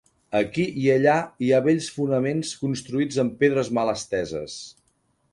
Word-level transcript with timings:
Aquí 0.37 0.63
i 0.83 0.87
allà 0.93 1.17
hi 1.47 1.49
ha 1.51 1.59
vells 1.67 1.89
fonaments 1.97 2.53
construïts 2.61 3.19
amb 3.25 3.35
pedres 3.43 3.69
mal 3.79 3.93
esteses. 3.93 4.57